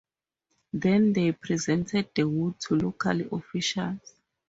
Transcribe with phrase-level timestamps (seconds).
[0.73, 4.15] Then they presented the wood to local officials.